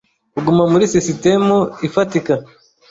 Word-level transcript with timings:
kuguma 0.33 0.63
muri 0.71 0.85
sisitemu 0.93 1.57
ifatika, 1.87 2.33